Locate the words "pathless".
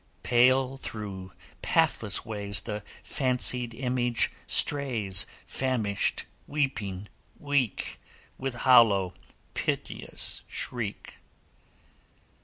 1.61-2.25